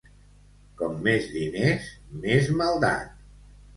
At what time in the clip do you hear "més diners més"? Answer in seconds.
1.07-2.49